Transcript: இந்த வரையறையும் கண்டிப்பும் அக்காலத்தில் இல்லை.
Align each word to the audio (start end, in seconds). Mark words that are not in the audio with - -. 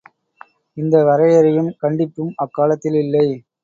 இந்த 0.77 0.95
வரையறையும் 1.03 1.71
கண்டிப்பும் 1.83 2.35
அக்காலத்தில் 2.43 2.99
இல்லை. 3.03 3.27